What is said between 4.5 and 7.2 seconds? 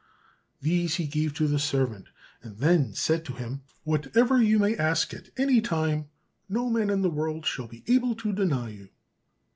may ask at any time, no man in the